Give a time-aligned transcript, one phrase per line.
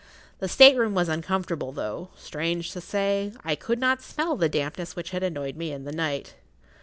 [0.39, 4.95] The state room was uncomfortable, though, strange to say, I could not smell the dampness
[4.95, 6.33] which had annoyed me in the night.